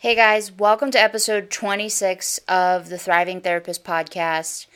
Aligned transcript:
Hey 0.00 0.14
guys, 0.14 0.52
welcome 0.52 0.92
to 0.92 1.00
episode 1.00 1.50
26 1.50 2.38
of 2.46 2.88
the 2.88 2.98
Thriving 2.98 3.40
Therapist 3.40 3.82
podcast. 3.82 4.66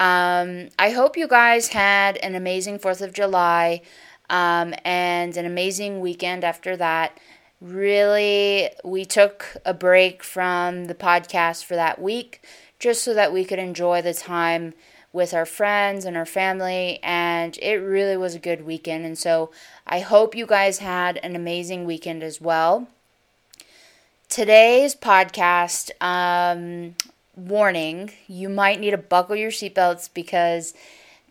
Um, 0.00 0.68
I 0.76 0.90
hope 0.90 1.16
you 1.16 1.28
guys 1.28 1.68
had 1.68 2.16
an 2.16 2.34
amazing 2.34 2.80
4th 2.80 3.00
of 3.00 3.12
July 3.12 3.82
um, 4.28 4.74
and 4.84 5.36
an 5.36 5.46
amazing 5.46 6.00
weekend 6.00 6.42
after 6.42 6.76
that. 6.76 7.20
Really, 7.60 8.68
we 8.84 9.04
took 9.04 9.58
a 9.64 9.72
break 9.72 10.24
from 10.24 10.86
the 10.86 10.94
podcast 10.96 11.62
for 11.62 11.76
that 11.76 12.02
week 12.02 12.44
just 12.80 13.04
so 13.04 13.14
that 13.14 13.32
we 13.32 13.44
could 13.44 13.60
enjoy 13.60 14.02
the 14.02 14.12
time 14.12 14.74
with 15.12 15.32
our 15.32 15.46
friends 15.46 16.04
and 16.04 16.16
our 16.16 16.26
family, 16.26 16.98
and 17.00 17.56
it 17.62 17.76
really 17.76 18.16
was 18.16 18.34
a 18.34 18.40
good 18.40 18.66
weekend. 18.66 19.06
And 19.06 19.16
so 19.16 19.52
I 19.86 20.00
hope 20.00 20.34
you 20.34 20.46
guys 20.46 20.78
had 20.78 21.18
an 21.18 21.36
amazing 21.36 21.84
weekend 21.84 22.24
as 22.24 22.40
well. 22.40 22.88
Today's 24.34 24.96
podcast, 24.96 25.92
um, 26.00 26.96
warning, 27.36 28.10
you 28.26 28.48
might 28.48 28.80
need 28.80 28.90
to 28.90 28.98
buckle 28.98 29.36
your 29.36 29.52
seatbelts 29.52 30.10
because 30.12 30.74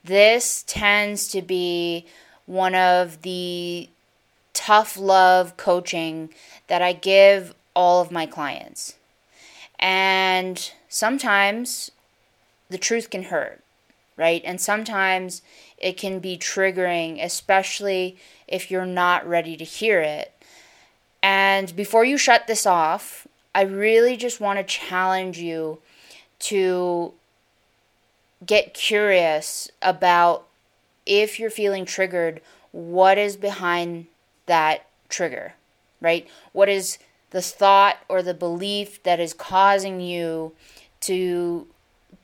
this 0.06 0.64
tends 0.68 1.28
to 1.28 1.42
be 1.42 2.06
one 2.46 2.76
of 2.76 3.24
the 3.24 3.90
tough 4.54 4.96
love 4.96 5.58
coaching 5.58 6.30
that 6.68 6.82
I 6.82 6.94
give 6.94 7.54
all 7.76 8.00
of 8.00 8.10
my 8.10 8.26
clients. 8.26 8.96
And 9.78 10.72
sometimes 10.88 11.92
the 12.70 12.78
truth 12.78 13.10
can 13.10 13.24
hurt, 13.24 13.62
right? 14.16 14.42
And 14.46 14.62
sometimes 14.62 15.42
it 15.78 15.98
can 15.98 16.20
be 16.20 16.38
triggering, 16.38 17.22
especially 17.22 18.16
if 18.48 18.72
you're 18.72 18.86
not 18.86 19.28
ready 19.28 19.58
to 19.58 19.66
hear 19.66 20.00
it. 20.00 20.32
And 21.24 21.74
before 21.74 22.04
you 22.04 22.18
shut 22.18 22.48
this 22.48 22.66
off, 22.66 23.26
I 23.56 23.62
really 23.62 24.18
just 24.18 24.42
want 24.42 24.60
to 24.60 24.64
challenge 24.64 25.38
you 25.38 25.80
to 26.40 27.14
get 28.46 28.74
curious 28.74 29.72
about 29.82 30.46
if 31.06 31.40
you're 31.40 31.50
feeling 31.50 31.86
triggered, 31.86 32.42
what 32.74 33.18
is 33.18 33.38
behind 33.38 34.08
that 34.48 34.86
trigger, 35.08 35.54
right? 36.02 36.28
What 36.52 36.68
is 36.68 36.98
the 37.30 37.42
thought 37.42 38.00
or 38.10 38.22
the 38.22 38.34
belief 38.34 39.02
that 39.04 39.22
is 39.22 39.34
causing 39.34 40.02
you 40.02 40.52
to 41.02 41.68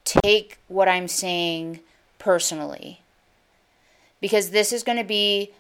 take 0.04 0.58
what 0.68 0.90
I'm 0.90 1.08
saying 1.08 1.80
personally? 2.18 3.00
Because 4.20 4.50
this 4.50 4.74
is 4.74 4.84
going 4.84 4.98
to 4.98 5.06
be 5.06 5.54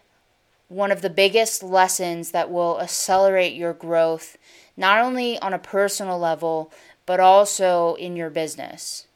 one 0.69 0.91
of 0.91 1.01
the 1.01 1.09
biggest 1.09 1.61
lessons 1.61 2.31
that 2.31 2.49
will 2.49 2.79
accelerate 2.79 3.53
your 3.53 3.73
growth, 3.73 4.37
not 4.77 4.99
only 4.99 5.37
on 5.39 5.53
a 5.53 5.59
personal 5.59 6.17
level, 6.17 6.71
but 7.05 7.19
also 7.19 7.95
in 7.95 8.15
your 8.15 8.29
business. 8.29 9.07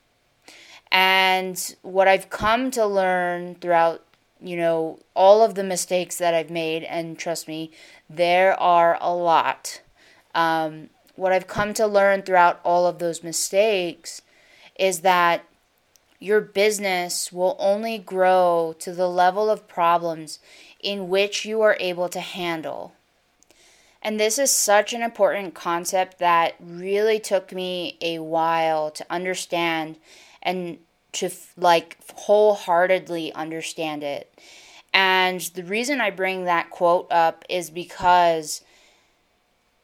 And 0.91 1.75
what 1.83 2.07
I've 2.07 2.29
come 2.29 2.71
to 2.71 2.85
learn 2.85 3.55
throughout, 3.55 4.03
you 4.41 4.57
know, 4.57 4.99
all 5.15 5.43
of 5.43 5.55
the 5.55 5.63
mistakes 5.63 6.17
that 6.17 6.33
I've 6.33 6.49
made, 6.49 6.83
and 6.83 7.17
trust 7.17 7.47
me, 7.47 7.71
there 8.09 8.59
are 8.59 8.97
a 8.99 9.13
lot. 9.13 9.81
Um, 10.35 10.89
what 11.15 11.31
I've 11.31 11.47
come 11.47 11.73
to 11.75 11.85
learn 11.85 12.23
throughout 12.23 12.59
all 12.63 12.87
of 12.87 12.97
those 12.97 13.23
mistakes 13.23 14.23
is 14.77 15.01
that 15.01 15.45
your 16.19 16.41
business 16.41 17.31
will 17.31 17.55
only 17.59 17.97
grow 17.97 18.73
to 18.79 18.93
the 18.93 19.09
level 19.09 19.49
of 19.49 19.67
problems 19.67 20.39
in 20.83 21.09
which 21.09 21.45
you 21.45 21.61
are 21.61 21.77
able 21.79 22.09
to 22.09 22.19
handle. 22.19 22.93
And 24.01 24.19
this 24.19 24.37
is 24.37 24.51
such 24.51 24.93
an 24.93 25.01
important 25.01 25.53
concept 25.53 26.19
that 26.19 26.55
really 26.59 27.19
took 27.19 27.53
me 27.53 27.97
a 28.01 28.19
while 28.19 28.91
to 28.91 29.05
understand 29.09 29.97
and 30.41 30.77
to 31.13 31.29
like 31.55 31.97
wholeheartedly 32.13 33.33
understand 33.33 34.03
it. 34.03 34.37
And 34.93 35.39
the 35.41 35.63
reason 35.63 36.01
I 36.01 36.11
bring 36.11 36.43
that 36.43 36.69
quote 36.69 37.07
up 37.09 37.45
is 37.49 37.69
because 37.69 38.61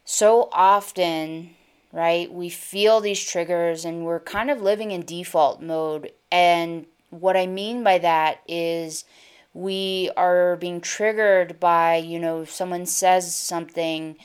so 0.04 0.50
often, 0.52 1.52
right, 1.94 2.32
we 2.32 2.50
feel 2.50 3.00
these 3.00 3.24
triggers 3.24 3.86
and 3.86 4.06
we're 4.06 4.20
kind 4.20 4.52
of 4.52 4.62
living 4.62 4.92
in 4.92 5.06
default 5.06 5.62
mode. 5.62 6.12
And 6.32 6.86
what 7.10 7.38
I 7.38 7.48
mean 7.48 7.84
by 7.84 8.00
that 8.00 8.42
is 8.48 9.06
we 9.54 10.12
are 10.16 10.56
being 10.58 10.82
triggered 10.82 11.60
by, 11.60 11.96
you 11.96 12.20
know, 12.20 12.42
if 12.42 12.52
someone 12.52 12.86
says 12.86 13.34
something, 13.34 14.16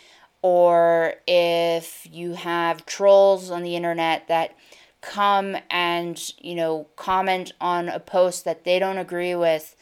or 0.42 1.14
if 1.26 2.06
you 2.10 2.34
have 2.34 2.84
trolls 2.84 3.50
on 3.50 3.62
the 3.62 3.76
internet 3.76 4.28
that 4.28 4.54
come 5.00 5.56
and, 5.70 6.32
you 6.38 6.54
know, 6.54 6.86
comment 6.96 7.52
on 7.60 7.88
a 7.88 8.00
post 8.00 8.44
that 8.44 8.64
they 8.64 8.78
don't 8.78 8.98
agree 8.98 9.34
with, 9.34 9.74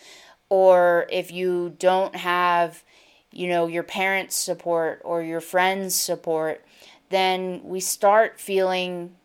or 0.48 1.06
if 1.10 1.32
you 1.32 1.74
don't 1.78 2.14
have, 2.14 2.84
you 3.32 3.48
know, 3.48 3.66
your 3.66 3.82
parents' 3.82 4.36
support 4.36 5.00
or 5.04 5.22
your 5.22 5.40
friends' 5.40 5.94
support, 5.94 6.64
then 7.08 7.60
we 7.64 7.80
start 7.80 8.40
feeling 8.40 9.16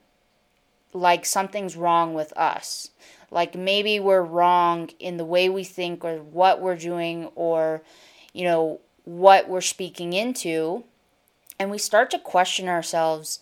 like 0.94 1.26
something's 1.26 1.76
wrong 1.76 2.14
with 2.14 2.34
us. 2.38 2.92
Like 3.30 3.56
maybe 3.56 4.00
we're 4.00 4.22
wrong 4.22 4.90
in 5.00 5.18
the 5.18 5.26
way 5.26 5.50
we 5.50 5.64
think 5.64 6.06
or 6.06 6.18
what 6.18 6.62
we're 6.62 6.78
doing 6.78 7.30
or 7.36 7.82
you 8.34 8.44
know 8.44 8.80
what 9.04 9.50
we're 9.50 9.62
speaking 9.62 10.14
into. 10.14 10.84
And 11.60 11.72
we 11.72 11.78
start 11.78 12.12
to 12.12 12.20
question 12.20 12.68
ourselves. 12.68 13.40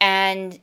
And 0.00 0.60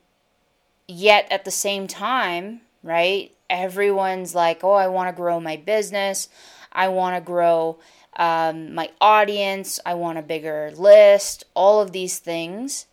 yet 0.87 1.27
at 1.29 1.45
the 1.45 1.51
same 1.51 1.85
time 1.85 2.61
right 2.81 3.35
everyone's 3.49 4.33
like 4.33 4.63
oh 4.63 4.71
i 4.71 4.87
want 4.87 5.09
to 5.09 5.15
grow 5.15 5.37
my 5.39 5.57
business. 5.57 6.29
I 6.71 6.89
want 6.89 7.15
to 7.15 7.21
grow 7.21 7.79
um, 8.17 8.73
my 8.75 8.91
audience. 9.01 9.79
I 9.85 9.95
want 9.95 10.19
a 10.19 10.21
bigger 10.21 10.71
list. 10.75 11.43
All 11.55 11.81
of 11.81 11.91
these 11.91 12.19
things. 12.19 12.85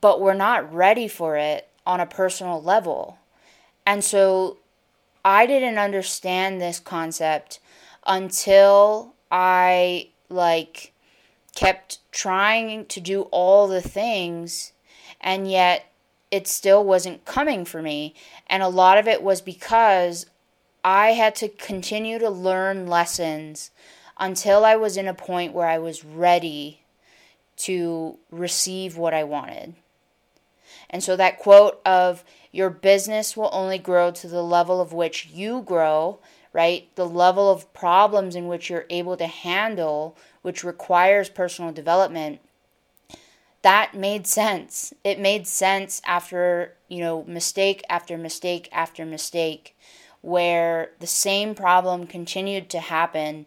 But 0.00 0.20
we're 0.20 0.34
not 0.34 0.72
ready 0.72 1.08
for 1.08 1.36
it 1.36 1.67
on 1.88 1.98
a 1.98 2.06
personal 2.06 2.62
level 2.62 3.18
and 3.88 4.04
so 4.04 4.58
I 5.24 5.46
didn't 5.46 5.78
understand 5.78 6.60
this 6.60 6.78
concept 6.78 7.58
until 8.06 9.14
I 9.30 10.08
like 10.28 10.92
kept 11.54 11.98
trying 12.12 12.86
to 12.86 13.00
do 13.00 13.22
all 13.30 13.66
the 13.66 13.80
things 13.80 14.72
and 15.20 15.50
yet 15.50 15.86
it 16.30 16.46
still 16.46 16.84
wasn't 16.84 17.24
coming 17.24 17.64
for 17.64 17.82
me. 17.82 18.14
And 18.46 18.62
a 18.62 18.68
lot 18.68 18.98
of 18.98 19.08
it 19.08 19.22
was 19.22 19.40
because 19.40 20.26
I 20.84 21.12
had 21.12 21.34
to 21.36 21.48
continue 21.48 22.18
to 22.18 22.30
learn 22.30 22.86
lessons 22.86 23.70
until 24.18 24.64
I 24.64 24.76
was 24.76 24.96
in 24.96 25.08
a 25.08 25.14
point 25.14 25.54
where 25.54 25.68
I 25.68 25.78
was 25.78 26.04
ready 26.04 26.82
to 27.58 28.18
receive 28.30 28.96
what 28.96 29.14
I 29.14 29.24
wanted. 29.24 29.74
And 30.90 31.02
so 31.02 31.16
that 31.16 31.38
quote 31.38 31.80
of 31.84 32.24
your 32.50 32.70
business 32.70 33.36
will 33.36 33.50
only 33.52 33.78
grow 33.78 34.10
to 34.10 34.28
the 34.28 34.42
level 34.42 34.80
of 34.80 34.92
which 34.92 35.26
you 35.26 35.62
grow, 35.62 36.18
right? 36.52 36.88
The 36.96 37.06
level 37.06 37.50
of 37.50 37.72
problems 37.72 38.34
in 38.34 38.48
which 38.48 38.70
you're 38.70 38.86
able 38.88 39.16
to 39.16 39.26
handle, 39.26 40.16
which 40.42 40.64
requires 40.64 41.28
personal 41.28 41.72
development. 41.72 42.40
That 43.62 43.94
made 43.94 44.26
sense. 44.26 44.94
It 45.04 45.18
made 45.18 45.46
sense 45.46 46.00
after, 46.06 46.74
you 46.88 47.00
know, 47.00 47.24
mistake 47.24 47.82
after 47.90 48.16
mistake 48.16 48.68
after 48.72 49.04
mistake 49.04 49.76
where 50.20 50.90
the 50.98 51.06
same 51.06 51.54
problem 51.54 52.06
continued 52.06 52.68
to 52.70 52.80
happen 52.80 53.46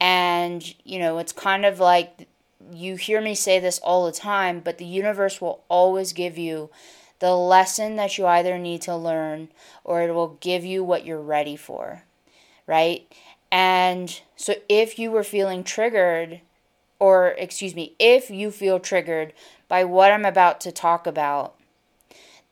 and 0.00 0.74
you 0.84 0.98
know 0.98 1.18
it's 1.18 1.32
kind 1.32 1.64
of 1.64 1.78
like 1.78 2.28
you 2.72 2.96
hear 2.96 3.20
me 3.20 3.34
say 3.34 3.58
this 3.58 3.78
all 3.80 4.06
the 4.06 4.12
time, 4.12 4.60
but 4.60 4.78
the 4.78 4.84
universe 4.84 5.40
will 5.40 5.64
always 5.68 6.12
give 6.12 6.38
you 6.38 6.70
the 7.18 7.34
lesson 7.36 7.96
that 7.96 8.18
you 8.18 8.26
either 8.26 8.58
need 8.58 8.82
to 8.82 8.96
learn 8.96 9.48
or 9.84 10.02
it 10.02 10.12
will 10.12 10.38
give 10.40 10.64
you 10.64 10.82
what 10.82 11.06
you're 11.06 11.20
ready 11.20 11.56
for, 11.56 12.02
right? 12.66 13.12
And 13.50 14.20
so 14.34 14.54
if 14.68 14.98
you 14.98 15.10
were 15.10 15.22
feeling 15.22 15.62
triggered, 15.62 16.40
or 16.98 17.28
excuse 17.38 17.74
me, 17.74 17.94
if 17.98 18.30
you 18.30 18.50
feel 18.50 18.80
triggered 18.80 19.32
by 19.68 19.84
what 19.84 20.10
I'm 20.10 20.24
about 20.24 20.60
to 20.62 20.72
talk 20.72 21.06
about, 21.06 21.54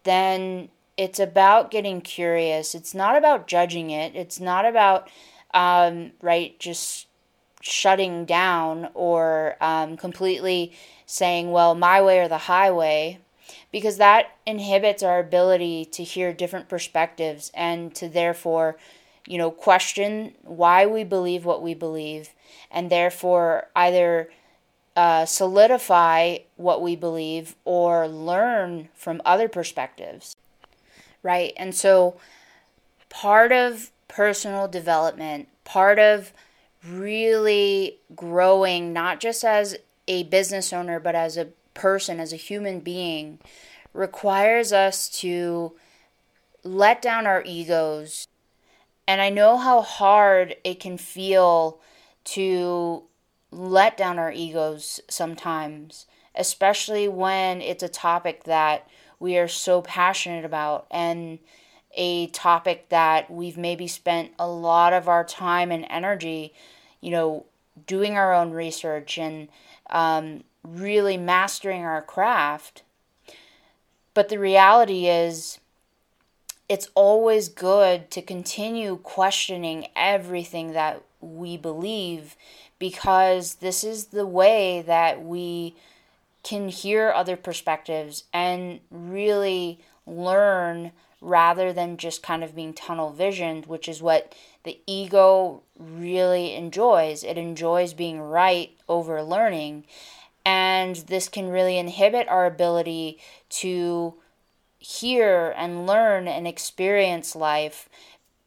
then 0.05 0.69
it's 0.97 1.19
about 1.19 1.71
getting 1.71 2.01
curious. 2.01 2.75
It's 2.75 2.95
not 2.95 3.17
about 3.17 3.47
judging 3.47 3.91
it. 3.91 4.15
It's 4.15 4.39
not 4.39 4.67
about, 4.67 5.09
um, 5.55 6.13
right, 6.21 6.59
just 6.59 7.07
shutting 7.61 8.25
down 8.25 8.89
or 8.95 9.57
um, 9.61 9.97
completely 9.97 10.73
saying, 11.07 11.51
well, 11.51 11.75
my 11.75 12.01
way 12.01 12.21
or 12.21 12.29
the 12.29 12.39
highway, 12.39 13.19
because 13.73 13.99
that 13.99 14.37
inhibits 14.47 15.03
our 15.03 15.19
ability 15.19 15.85
to 15.85 16.03
hear 16.03 16.33
different 16.33 16.69
perspectives 16.69 17.51
and 17.55 17.95
to 17.95 18.09
therefore, 18.09 18.77
you 19.27 19.39
know, 19.39 19.51
question 19.51 20.35
why 20.43 20.87
we 20.87 21.05
believe 21.05 21.45
what 21.45 21.63
we 21.63 21.75
believe 21.75 22.31
and 22.71 22.91
therefore 22.91 23.69
either 23.77 24.31
uh, 24.97 25.25
solidify 25.25 26.39
what 26.57 26.83
we 26.83 26.97
believe 26.97 27.55
or 27.65 28.09
learn 28.09 28.89
from 28.95 29.23
other 29.25 29.49
perspectives, 29.49 30.37
right? 31.23 31.53
And 31.57 31.75
so, 31.75 32.17
part 33.09 33.53
of 33.53 33.91
personal 34.09 34.69
development, 34.69 35.49
part 35.65 35.99
of 35.99 36.33
really 36.87 37.99
growing, 38.15 38.93
not 38.93 39.21
just 39.21 39.45
as 39.45 39.77
a 40.09 40.25
business 40.25 40.73
owner, 40.73 40.99
but 40.99 41.15
as 41.15 41.37
a 41.37 41.49
person, 41.75 42.21
as 42.21 42.33
a 42.33 42.37
human 42.37 42.81
being, 42.81 43.39
requires 43.93 44.73
us 44.73 45.09
to 45.09 45.73
let 46.63 47.03
down 47.03 47.27
our 47.27 47.43
egos. 47.45 48.27
And 49.07 49.21
I 49.21 49.31
know 49.31 49.57
how 49.57 49.83
hard 49.83 50.57
it 50.65 50.81
can 50.81 50.97
feel 50.97 51.81
to 52.25 53.05
let 53.51 53.97
down 53.97 54.19
our 54.19 54.33
egos 54.33 55.01
sometimes, 55.09 56.07
especially 56.35 57.09
when 57.09 57.61
it's 57.61 57.83
a 57.83 57.89
topic 57.89 58.45
that 58.45 58.89
we 59.19 59.37
are 59.37 59.49
so 59.49 59.83
passionate 59.83 60.45
about 60.45 60.87
and 60.91 61.39
a 61.95 62.29
topic 62.29 62.89
that 62.89 63.31
we've 63.31 63.57
maybe 63.57 63.87
spent 63.87 64.33
a 64.39 64.49
lot 64.49 64.93
of 64.93 65.09
our 65.09 65.25
time 65.25 65.71
and 65.71 65.87
energy, 65.91 66.53
you 67.01 67.11
know, 67.11 67.47
doing 67.87 68.17
our 68.17 68.33
own 68.33 68.53
research 68.53 69.19
and 69.19 69.49
um, 69.91 70.45
really 70.63 71.17
mastering 71.17 71.83
our 71.83 72.03
craft. 72.03 72.83
But 74.15 74.29
the 74.29 74.39
reality 74.39 75.09
is, 75.09 75.59
it's 76.69 76.89
always 76.95 77.49
good 77.49 78.11
to 78.13 78.23
continue 78.23 78.97
questioning 78.99 79.89
everything 79.97 80.73
that 80.73 81.03
we 81.21 81.57
believe 81.57 82.37
because 82.79 83.57
this 83.57 83.83
is 83.83 84.07
the 84.07 84.27
way 84.27 84.83
that 84.87 85.23
we 85.23 85.75
can 86.43 86.69
hear 86.69 87.11
other 87.11 87.37
perspectives 87.37 88.25
and 88.33 88.81
really 88.91 89.81
learn 90.07 90.93
rather 91.21 91.73
than 91.73 91.97
just 91.97 92.23
kind 92.23 92.43
of 92.43 92.55
being 92.55 92.73
tunnel 92.73 93.11
visioned, 93.11 93.67
which 93.67 93.89
is 93.89 94.03
what 94.03 94.35
the 94.65 94.81
ego 94.87 95.63
really 95.79 96.55
enjoys. 96.55 97.23
It 97.23 97.37
enjoys 97.37 97.93
being 97.93 98.21
right 98.21 98.71
over 98.89 99.23
learning. 99.23 99.85
And 100.45 100.97
this 100.97 101.29
can 101.29 101.49
really 101.49 101.77
inhibit 101.77 102.29
our 102.29 102.47
ability 102.47 103.19
to 103.51 104.15
hear 104.79 105.55
and 105.57 105.87
learn 105.87 106.27
and 106.27 106.47
experience 106.47 107.37
life 107.37 107.89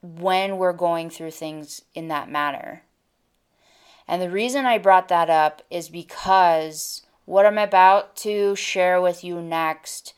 when 0.02 0.58
we're 0.58 0.74
going 0.74 1.10
through 1.10 1.32
things 1.32 1.84
in 1.94 2.08
that 2.08 2.30
manner. 2.30 2.82
And 4.08 4.22
the 4.22 4.30
reason 4.30 4.66
I 4.66 4.80
brought 4.80 5.08
that 5.08 5.30
up 5.30 5.62
is 5.70 5.90
because 5.90 7.04
what 7.26 7.46
I'm 7.46 7.58
about 7.58 8.16
to 8.18 8.56
share 8.56 9.00
with 9.00 9.24
you 9.24 9.42
next 9.42 10.14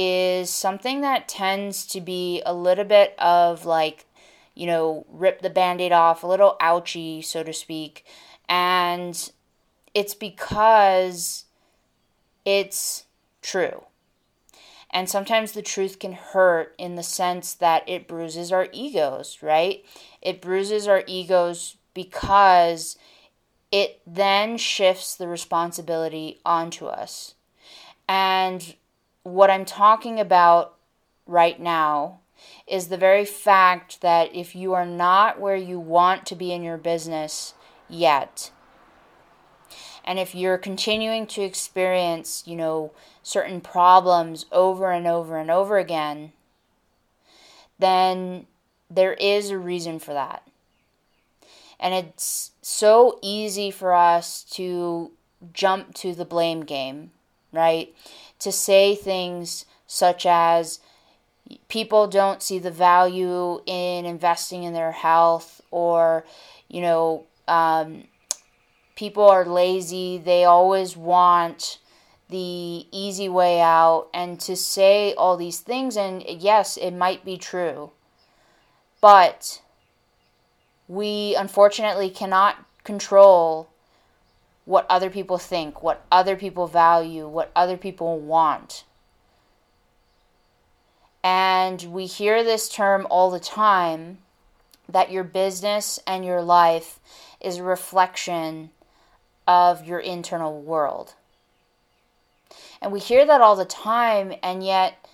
is 0.00 0.48
something 0.48 1.00
that 1.00 1.26
tends 1.26 1.84
to 1.84 2.00
be 2.00 2.40
a 2.46 2.54
little 2.54 2.84
bit 2.84 3.16
of 3.18 3.64
like, 3.64 4.06
you 4.54 4.64
know, 4.64 5.04
rip 5.08 5.42
the 5.42 5.50
band 5.50 5.80
aid 5.80 5.90
off, 5.90 6.22
a 6.22 6.26
little 6.28 6.56
ouchy, 6.60 7.20
so 7.20 7.42
to 7.42 7.52
speak. 7.52 8.06
And 8.48 9.32
it's 9.94 10.14
because 10.14 11.46
it's 12.44 13.06
true. 13.42 13.86
And 14.90 15.10
sometimes 15.10 15.50
the 15.50 15.62
truth 15.62 15.98
can 15.98 16.12
hurt 16.12 16.76
in 16.78 16.94
the 16.94 17.02
sense 17.02 17.52
that 17.54 17.82
it 17.88 18.06
bruises 18.06 18.52
our 18.52 18.68
egos, 18.72 19.38
right? 19.42 19.84
It 20.22 20.40
bruises 20.40 20.86
our 20.86 21.02
egos 21.08 21.76
because 21.92 22.96
it 23.72 24.00
then 24.06 24.58
shifts 24.58 25.16
the 25.16 25.26
responsibility 25.26 26.38
onto 26.44 26.86
us. 26.86 27.34
And 28.08 28.76
what 29.34 29.50
I'm 29.50 29.64
talking 29.64 30.18
about 30.18 30.74
right 31.26 31.60
now 31.60 32.20
is 32.66 32.88
the 32.88 32.96
very 32.96 33.24
fact 33.24 34.00
that 34.00 34.34
if 34.34 34.54
you 34.54 34.72
are 34.74 34.86
not 34.86 35.40
where 35.40 35.56
you 35.56 35.78
want 35.78 36.26
to 36.26 36.36
be 36.36 36.52
in 36.52 36.62
your 36.62 36.76
business 36.76 37.54
yet, 37.88 38.50
and 40.04 40.18
if 40.18 40.34
you're 40.34 40.58
continuing 40.58 41.26
to 41.28 41.42
experience, 41.42 42.42
you 42.46 42.56
know, 42.56 42.92
certain 43.22 43.60
problems 43.60 44.46
over 44.50 44.90
and 44.90 45.06
over 45.06 45.36
and 45.36 45.50
over 45.50 45.76
again, 45.76 46.32
then 47.78 48.46
there 48.90 49.12
is 49.14 49.50
a 49.50 49.58
reason 49.58 49.98
for 49.98 50.14
that. 50.14 50.42
And 51.78 51.94
it's 51.94 52.52
so 52.62 53.18
easy 53.22 53.70
for 53.70 53.94
us 53.94 54.42
to 54.52 55.12
jump 55.52 55.94
to 55.96 56.14
the 56.14 56.24
blame 56.24 56.64
game, 56.64 57.10
right? 57.52 57.94
To 58.40 58.52
say 58.52 58.94
things 58.94 59.64
such 59.86 60.26
as 60.26 60.80
people 61.68 62.06
don't 62.06 62.42
see 62.42 62.58
the 62.58 62.70
value 62.70 63.60
in 63.66 64.04
investing 64.04 64.64
in 64.64 64.74
their 64.74 64.92
health, 64.92 65.60
or, 65.70 66.24
you 66.68 66.80
know, 66.80 67.24
um, 67.48 68.04
people 68.94 69.24
are 69.24 69.44
lazy, 69.44 70.18
they 70.18 70.44
always 70.44 70.96
want 70.96 71.78
the 72.28 72.86
easy 72.92 73.28
way 73.28 73.60
out, 73.60 74.08
and 74.12 74.38
to 74.40 74.54
say 74.54 75.14
all 75.14 75.36
these 75.36 75.60
things, 75.60 75.96
and 75.96 76.22
yes, 76.28 76.76
it 76.76 76.90
might 76.90 77.24
be 77.24 77.38
true, 77.38 77.90
but 79.00 79.62
we 80.86 81.34
unfortunately 81.34 82.10
cannot 82.10 82.56
control 82.84 83.70
what 84.68 84.84
other 84.90 85.08
people 85.08 85.38
think, 85.38 85.82
what 85.82 86.04
other 86.12 86.36
people 86.36 86.66
value, 86.66 87.26
what 87.26 87.50
other 87.56 87.78
people 87.78 88.20
want. 88.20 88.84
And 91.24 91.82
we 91.84 92.04
hear 92.04 92.44
this 92.44 92.68
term 92.68 93.06
all 93.08 93.30
the 93.30 93.40
time 93.40 94.18
that 94.86 95.10
your 95.10 95.24
business 95.24 95.98
and 96.06 96.22
your 96.22 96.42
life 96.42 97.00
is 97.40 97.56
a 97.56 97.62
reflection 97.62 98.68
of 99.46 99.86
your 99.86 100.00
internal 100.00 100.60
world. 100.60 101.14
And 102.82 102.92
we 102.92 103.00
hear 103.00 103.24
that 103.24 103.40
all 103.40 103.56
the 103.56 103.64
time, 103.64 104.34
and 104.42 104.62
yet 104.62 105.08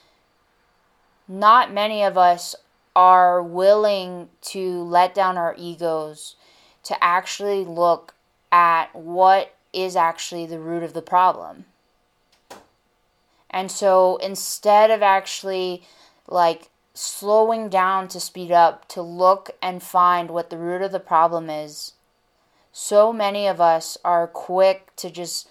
not 1.29 1.73
many 1.73 2.03
of 2.03 2.19
us 2.19 2.57
are 2.97 3.41
willing 3.41 4.31
to 4.47 4.83
let 4.83 5.15
down 5.15 5.39
our 5.39 5.55
egos 5.57 6.35
to 6.83 7.03
actually 7.03 7.65
look 7.65 8.14
at 8.55 8.95
what 8.95 9.53
is 9.73 9.97
actually 9.97 10.47
the 10.47 10.61
root 10.61 10.85
of 10.85 10.93
the 10.93 11.03
problem. 11.03 11.65
And 13.51 13.69
so 13.69 14.17
instead 14.19 14.93
of 14.93 15.03
actually 15.03 15.83
like 16.29 16.71
slowing 16.95 17.69
down 17.69 18.07
to 18.07 18.21
speed 18.21 18.53
up 18.53 18.87
to 18.91 19.03
look 19.03 19.51
and 19.61 19.83
find 19.83 20.31
what 20.31 20.51
the 20.51 20.57
root 20.57 20.83
of 20.83 20.93
the 20.93 21.01
problem 21.01 21.51
is, 21.51 21.95
so 22.71 23.13
many 23.13 23.49
of 23.49 23.61
us 23.61 23.99
are 24.05 24.29
quick 24.29 24.95
to 24.97 25.11
just 25.11 25.49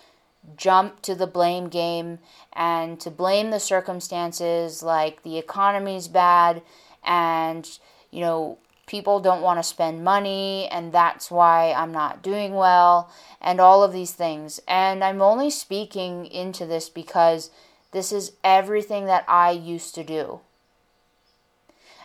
jump 0.56 1.02
to 1.02 1.14
the 1.14 1.28
blame 1.28 1.68
game 1.68 2.20
and 2.54 3.02
to 3.02 3.12
blame 3.12 3.52
the 3.52 3.60
circumstances 3.60 4.82
like 4.82 5.24
the 5.24 5.38
economy's 5.38 6.08
bad 6.08 6.62
and 7.04 7.80
you 8.12 8.22
know 8.22 8.58
people 8.94 9.20
don't 9.20 9.42
want 9.42 9.58
to 9.58 9.64
spend 9.64 10.04
money 10.04 10.68
and 10.68 10.92
that's 10.92 11.32
why 11.32 11.74
I'm 11.74 11.92
not 11.92 12.22
doing 12.22 12.54
well 12.54 13.10
and 13.42 13.60
all 13.60 13.82
of 13.84 13.92
these 13.92 14.12
things. 14.12 14.60
And 14.68 15.04
I'm 15.04 15.20
only 15.20 15.50
speaking 15.50 16.28
into 16.28 16.68
this 16.68 16.90
because 16.90 17.50
this 17.92 18.12
is 18.12 18.34
everything 18.44 19.06
that 19.06 19.26
I 19.28 19.50
used 19.50 19.96
to 19.96 20.04
do. 20.04 20.42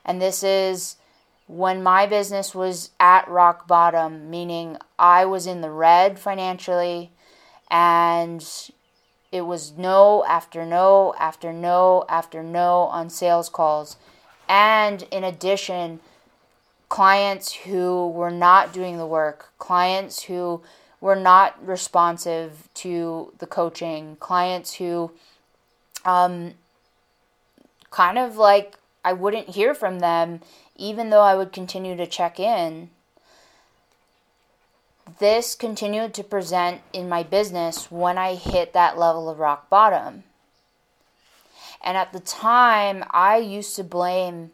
And 0.02 0.22
this 0.22 0.42
is 0.42 0.96
when 1.46 1.82
my 1.82 2.06
business 2.06 2.54
was 2.54 2.88
at 2.98 3.28
rock 3.28 3.68
bottom, 3.68 4.30
meaning 4.30 4.78
I 4.98 5.26
was 5.26 5.46
in 5.46 5.60
the 5.60 5.70
red 5.70 6.18
financially 6.18 7.10
and 7.70 8.42
it 9.30 9.42
was 9.42 9.72
no 9.76 10.24
after 10.26 10.64
no 10.64 11.14
after 11.20 11.52
no 11.52 12.06
after 12.08 12.42
no 12.42 12.84
on 12.84 13.10
sales 13.10 13.50
calls 13.50 13.98
and 14.48 15.02
in 15.10 15.24
addition, 15.24 16.00
clients 16.88 17.52
who 17.52 18.08
were 18.08 18.30
not 18.30 18.72
doing 18.72 18.96
the 18.98 19.06
work, 19.06 19.50
clients 19.58 20.22
who 20.24 20.62
were 21.00 21.16
not 21.16 21.64
responsive 21.64 22.68
to 22.74 23.32
the 23.38 23.46
coaching, 23.46 24.16
clients 24.20 24.74
who 24.74 25.10
um, 26.04 26.54
kind 27.90 28.18
of 28.18 28.36
like 28.36 28.78
I 29.04 29.12
wouldn't 29.12 29.50
hear 29.50 29.74
from 29.74 30.00
them 30.00 30.40
even 30.76 31.10
though 31.10 31.22
I 31.22 31.34
would 31.34 31.52
continue 31.52 31.96
to 31.96 32.06
check 32.06 32.38
in. 32.38 32.90
This 35.18 35.54
continued 35.54 36.14
to 36.14 36.22
present 36.22 36.82
in 36.92 37.08
my 37.08 37.22
business 37.22 37.90
when 37.90 38.16
I 38.16 38.34
hit 38.34 38.72
that 38.72 38.98
level 38.98 39.28
of 39.28 39.38
rock 39.38 39.68
bottom. 39.68 40.22
And 41.82 41.96
at 41.96 42.12
the 42.12 42.20
time, 42.20 43.04
I 43.10 43.38
used 43.38 43.74
to 43.76 43.84
blame 43.84 44.52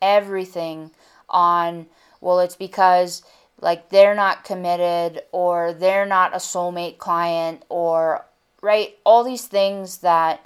everything 0.00 0.90
on, 1.30 1.86
well, 2.20 2.40
it's 2.40 2.56
because 2.56 3.22
like 3.60 3.90
they're 3.90 4.14
not 4.14 4.44
committed 4.44 5.22
or 5.32 5.72
they're 5.72 6.06
not 6.06 6.34
a 6.34 6.38
soulmate 6.38 6.98
client 6.98 7.62
or 7.68 8.24
right 8.62 8.96
all 9.04 9.22
these 9.24 9.46
things 9.46 9.98
that 9.98 10.44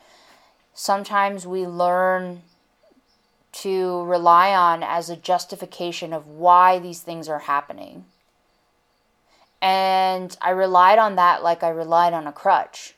sometimes 0.72 1.46
we 1.46 1.66
learn 1.66 2.42
to 3.52 4.02
rely 4.04 4.52
on 4.52 4.82
as 4.82 5.08
a 5.08 5.16
justification 5.16 6.12
of 6.12 6.26
why 6.26 6.78
these 6.80 7.00
things 7.00 7.28
are 7.28 7.40
happening. 7.40 8.04
And 9.62 10.36
I 10.42 10.50
relied 10.50 10.98
on 10.98 11.14
that 11.16 11.42
like 11.42 11.62
I 11.62 11.68
relied 11.68 12.12
on 12.12 12.26
a 12.26 12.32
crutch 12.32 12.94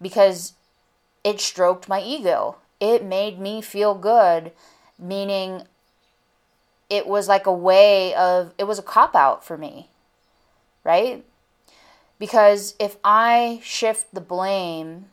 because 0.00 0.52
it 1.24 1.40
stroked 1.40 1.88
my 1.88 2.00
ego. 2.00 2.56
It 2.78 3.04
made 3.04 3.40
me 3.40 3.60
feel 3.60 3.94
good, 3.94 4.52
meaning 4.98 5.62
it 6.88 7.06
was 7.06 7.28
like 7.28 7.46
a 7.46 7.52
way 7.52 8.14
of, 8.14 8.52
it 8.58 8.64
was 8.64 8.78
a 8.78 8.82
cop 8.82 9.14
out 9.14 9.44
for 9.44 9.56
me, 9.56 9.90
right? 10.84 11.24
Because 12.18 12.74
if 12.78 12.96
I 13.04 13.60
shift 13.62 14.14
the 14.14 14.20
blame, 14.20 15.06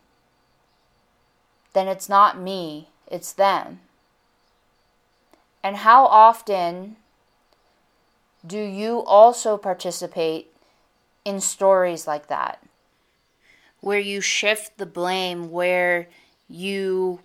then 1.74 1.88
it's 1.88 2.08
not 2.08 2.40
me, 2.40 2.90
it's 3.08 3.34
them. 3.34 3.80
And 5.64 5.78
how 5.78 6.06
often 6.06 6.98
do 8.46 8.60
you 8.60 9.04
also 9.06 9.58
participate 9.58 10.54
in 11.26 11.40
stories 11.40 12.06
like 12.06 12.28
that? 12.28 12.62
Where 13.80 14.00
you 14.00 14.22
shift 14.22 14.78
the 14.78 14.86
blame, 14.86 15.52
where 15.52 16.08
you 16.48 17.22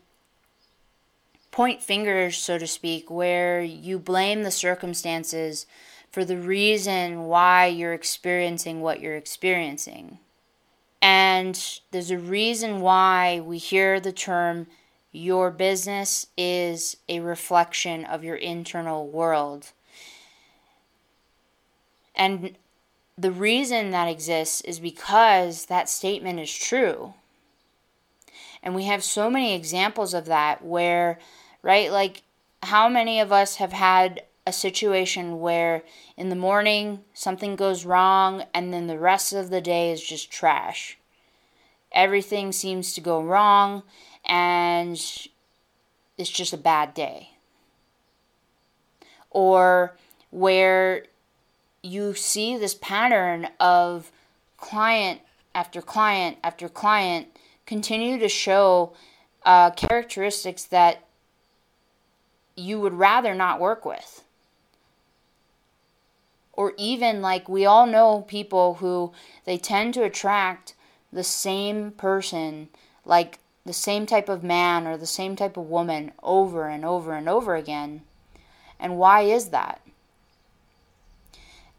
point 1.50 1.82
fingers, 1.82 2.36
so 2.36 2.58
to 2.58 2.66
speak, 2.66 3.10
where 3.10 3.60
you 3.60 3.98
blame 3.98 4.42
the 4.42 4.50
circumstances 4.50 5.66
for 6.10 6.24
the 6.24 6.36
reason 6.36 7.24
why 7.24 7.66
you're 7.66 7.92
experiencing 7.92 8.80
what 8.80 9.00
you're 9.00 9.16
experiencing. 9.16 10.18
And 11.00 11.80
there's 11.90 12.10
a 12.10 12.18
reason 12.18 12.80
why 12.80 13.40
we 13.40 13.58
hear 13.58 14.00
the 14.00 14.12
term 14.12 14.66
your 15.12 15.50
business 15.50 16.26
is 16.36 16.96
a 17.08 17.20
reflection 17.20 18.04
of 18.04 18.24
your 18.24 18.36
internal 18.36 19.06
world. 19.06 19.72
And 22.14 22.56
the 23.16 23.32
reason 23.32 23.90
that 23.90 24.08
exists 24.08 24.60
is 24.62 24.80
because 24.80 25.66
that 25.66 25.88
statement 25.88 26.40
is 26.40 26.52
true. 26.52 27.14
And 28.62 28.74
we 28.74 28.84
have 28.84 29.04
so 29.04 29.30
many 29.30 29.54
examples 29.54 30.14
of 30.14 30.26
that 30.26 30.64
where, 30.64 31.18
right, 31.62 31.90
like 31.90 32.22
how 32.62 32.88
many 32.88 33.20
of 33.20 33.32
us 33.32 33.56
have 33.56 33.72
had 33.72 34.22
a 34.46 34.52
situation 34.52 35.40
where 35.40 35.82
in 36.16 36.30
the 36.30 36.36
morning 36.36 37.04
something 37.12 37.56
goes 37.56 37.84
wrong 37.84 38.44
and 38.54 38.72
then 38.72 38.86
the 38.86 38.98
rest 38.98 39.32
of 39.32 39.50
the 39.50 39.60
day 39.60 39.92
is 39.92 40.02
just 40.02 40.30
trash? 40.30 40.98
Everything 41.92 42.52
seems 42.52 42.94
to 42.94 43.00
go 43.00 43.22
wrong 43.22 43.82
and 44.24 44.92
it's 46.18 46.30
just 46.30 46.52
a 46.52 46.58
bad 46.58 46.94
day. 46.94 47.30
Or 49.30 49.96
where 50.30 51.04
you 51.82 52.14
see 52.14 52.56
this 52.56 52.74
pattern 52.74 53.48
of 53.60 54.10
client 54.56 55.20
after 55.54 55.80
client 55.80 56.36
after 56.42 56.68
client 56.68 57.28
continue 57.66 58.18
to 58.18 58.28
show 58.28 58.92
uh, 59.44 59.70
characteristics 59.70 60.64
that 60.64 61.07
you 62.58 62.80
would 62.80 62.94
rather 62.94 63.34
not 63.34 63.60
work 63.60 63.84
with. 63.84 64.24
Or 66.52 66.72
even 66.76 67.22
like 67.22 67.48
we 67.48 67.64
all 67.64 67.86
know 67.86 68.22
people 68.22 68.74
who 68.74 69.12
they 69.44 69.58
tend 69.58 69.94
to 69.94 70.02
attract 70.02 70.74
the 71.12 71.24
same 71.24 71.92
person, 71.92 72.68
like 73.04 73.38
the 73.64 73.72
same 73.72 74.06
type 74.06 74.28
of 74.28 74.42
man 74.42 74.86
or 74.86 74.96
the 74.96 75.06
same 75.06 75.36
type 75.36 75.56
of 75.56 75.68
woman 75.68 76.12
over 76.22 76.68
and 76.68 76.84
over 76.84 77.12
and 77.12 77.28
over 77.28 77.54
again. 77.54 78.02
And 78.80 78.98
why 78.98 79.22
is 79.22 79.50
that? 79.50 79.80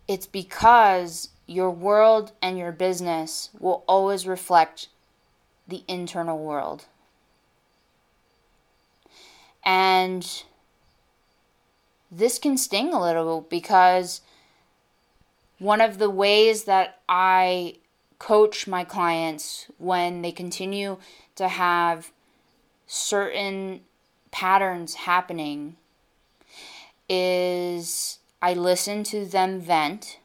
It's 0.07 0.27
because 0.27 1.29
your 1.45 1.71
world 1.71 2.31
and 2.41 2.57
your 2.57 2.71
business 2.71 3.49
will 3.59 3.83
always 3.87 4.27
reflect 4.27 4.87
the 5.67 5.83
internal 5.87 6.37
world. 6.37 6.85
And 9.63 10.43
this 12.11 12.39
can 12.39 12.57
sting 12.57 12.93
a 12.93 13.01
little 13.01 13.41
because 13.41 14.21
one 15.59 15.81
of 15.81 15.97
the 15.97 16.09
ways 16.09 16.63
that 16.63 16.99
I 17.07 17.75
coach 18.17 18.67
my 18.67 18.83
clients 18.83 19.67
when 19.77 20.21
they 20.21 20.31
continue 20.31 20.97
to 21.35 21.47
have 21.47 22.11
certain 22.87 23.81
patterns 24.31 24.95
happening 24.95 25.75
is 27.07 28.19
I 28.41 28.53
listen 28.53 29.03
to 29.05 29.25
them 29.25 29.59
vent. 29.59 30.19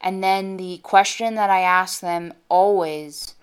And 0.00 0.22
then 0.22 0.56
the 0.58 0.78
question 0.78 1.34
that 1.34 1.50
I 1.50 1.60
ask 1.60 2.00
them 2.00 2.34
always 2.48 3.34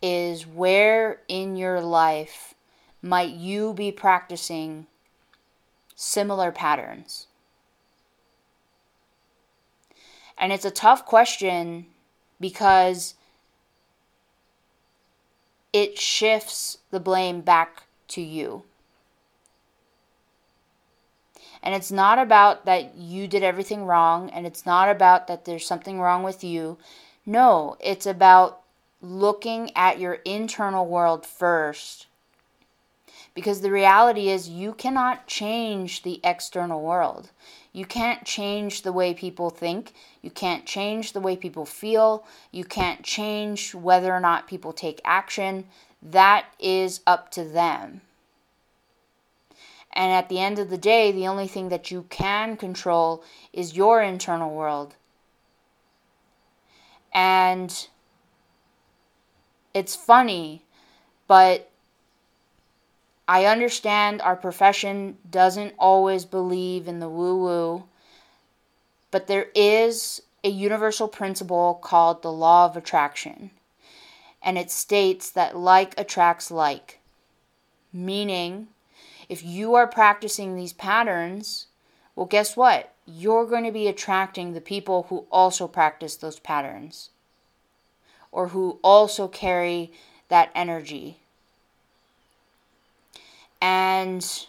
is 0.00 0.46
where 0.46 1.20
in 1.28 1.56
your 1.56 1.80
life 1.80 2.54
might 3.02 3.30
you 3.30 3.74
be 3.74 3.92
practicing 3.92 4.86
similar 5.96 6.52
patterns? 6.52 7.26
And 10.38 10.52
it's 10.52 10.64
a 10.64 10.70
tough 10.70 11.04
question 11.04 11.86
because 12.38 13.14
it 15.72 15.98
shifts 15.98 16.78
the 16.90 17.00
blame 17.00 17.40
back 17.40 17.84
to 18.08 18.20
you. 18.20 18.62
And 21.62 21.74
it's 21.74 21.90
not 21.90 22.18
about 22.18 22.64
that 22.66 22.94
you 22.94 23.26
did 23.26 23.42
everything 23.42 23.86
wrong, 23.86 24.30
and 24.30 24.46
it's 24.46 24.64
not 24.64 24.88
about 24.88 25.26
that 25.26 25.44
there's 25.44 25.66
something 25.66 26.00
wrong 26.00 26.22
with 26.22 26.44
you. 26.44 26.78
No, 27.24 27.76
it's 27.80 28.06
about 28.06 28.60
looking 29.02 29.74
at 29.74 29.98
your 29.98 30.14
internal 30.24 30.86
world 30.86 31.26
first. 31.26 32.06
Because 33.36 33.60
the 33.60 33.70
reality 33.70 34.30
is, 34.30 34.48
you 34.48 34.72
cannot 34.72 35.26
change 35.26 36.02
the 36.02 36.20
external 36.24 36.80
world. 36.80 37.32
You 37.70 37.84
can't 37.84 38.24
change 38.24 38.80
the 38.80 38.92
way 38.92 39.12
people 39.12 39.50
think. 39.50 39.92
You 40.22 40.30
can't 40.30 40.64
change 40.64 41.12
the 41.12 41.20
way 41.20 41.36
people 41.36 41.66
feel. 41.66 42.24
You 42.50 42.64
can't 42.64 43.02
change 43.02 43.74
whether 43.74 44.10
or 44.10 44.20
not 44.20 44.48
people 44.48 44.72
take 44.72 45.02
action. 45.04 45.66
That 46.02 46.46
is 46.58 47.02
up 47.06 47.30
to 47.32 47.44
them. 47.44 48.00
And 49.92 50.12
at 50.12 50.30
the 50.30 50.40
end 50.40 50.58
of 50.58 50.70
the 50.70 50.78
day, 50.78 51.12
the 51.12 51.28
only 51.28 51.46
thing 51.46 51.68
that 51.68 51.90
you 51.90 52.06
can 52.08 52.56
control 52.56 53.22
is 53.52 53.76
your 53.76 54.00
internal 54.00 54.54
world. 54.54 54.94
And 57.12 57.86
it's 59.74 59.94
funny, 59.94 60.62
but 61.28 61.70
I 63.28 63.46
understand 63.46 64.22
our 64.22 64.36
profession 64.36 65.18
doesn't 65.28 65.74
always 65.78 66.24
believe 66.24 66.86
in 66.86 67.00
the 67.00 67.08
woo 67.08 67.36
woo, 67.42 67.84
but 69.10 69.26
there 69.26 69.48
is 69.54 70.22
a 70.44 70.48
universal 70.48 71.08
principle 71.08 71.74
called 71.82 72.22
the 72.22 72.32
law 72.32 72.66
of 72.66 72.76
attraction. 72.76 73.50
And 74.42 74.56
it 74.56 74.70
states 74.70 75.30
that 75.30 75.56
like 75.56 75.98
attracts 75.98 76.52
like. 76.52 77.00
Meaning, 77.92 78.68
if 79.28 79.42
you 79.42 79.74
are 79.74 79.88
practicing 79.88 80.54
these 80.54 80.72
patterns, 80.72 81.66
well, 82.14 82.26
guess 82.26 82.56
what? 82.56 82.92
You're 83.06 83.46
going 83.46 83.64
to 83.64 83.72
be 83.72 83.88
attracting 83.88 84.52
the 84.52 84.60
people 84.60 85.06
who 85.08 85.26
also 85.32 85.66
practice 85.66 86.14
those 86.14 86.38
patterns 86.38 87.10
or 88.30 88.48
who 88.48 88.78
also 88.82 89.26
carry 89.26 89.92
that 90.28 90.50
energy 90.54 91.20
and 93.60 94.46